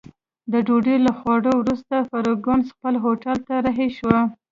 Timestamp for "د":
0.51-0.53